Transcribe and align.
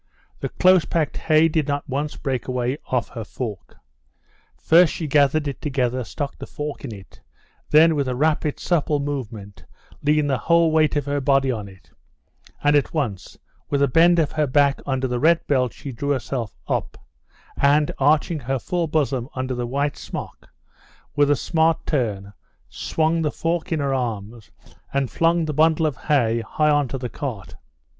The 0.39 0.49
close 0.49 0.83
packed 0.83 1.15
hay 1.15 1.47
did 1.47 1.67
not 1.67 1.87
once 1.87 2.15
break 2.15 2.47
away 2.47 2.79
off 2.87 3.09
her 3.09 3.23
fork. 3.23 3.77
First 4.57 4.91
she 4.95 5.05
gathered 5.05 5.47
it 5.47 5.61
together, 5.61 6.03
stuck 6.03 6.35
the 6.39 6.47
fork 6.47 6.83
into 6.83 6.97
it, 6.97 7.21
then 7.69 7.93
with 7.93 8.07
a 8.07 8.15
rapid, 8.15 8.59
supple 8.59 8.99
movement 8.99 9.63
leaned 10.01 10.27
the 10.27 10.39
whole 10.39 10.71
weight 10.71 10.95
of 10.95 11.05
her 11.05 11.21
body 11.21 11.51
on 11.51 11.67
it, 11.67 11.91
and 12.63 12.75
at 12.75 12.95
once 12.95 13.37
with 13.69 13.79
a 13.83 13.87
bend 13.87 14.17
of 14.17 14.31
her 14.31 14.47
back 14.47 14.81
under 14.87 15.07
the 15.07 15.19
red 15.19 15.45
belt 15.45 15.71
she 15.71 15.91
drew 15.91 16.09
herself 16.09 16.57
up, 16.67 16.97
and 17.55 17.91
arching 17.99 18.39
her 18.39 18.57
full 18.57 18.87
bosom 18.87 19.29
under 19.35 19.53
the 19.53 19.67
white 19.67 19.97
smock, 19.97 20.49
with 21.15 21.29
a 21.29 21.35
smart 21.35 21.85
turn 21.85 22.33
swung 22.69 23.21
the 23.21 23.29
fork 23.31 23.71
in 23.71 23.79
her 23.79 23.93
arms, 23.93 24.49
and 24.91 25.11
flung 25.11 25.45
the 25.45 25.53
bundle 25.53 25.85
of 25.85 25.95
hay 25.95 26.39
high 26.41 26.71
onto 26.71 26.97
the 26.97 27.07
cart. 27.07 27.55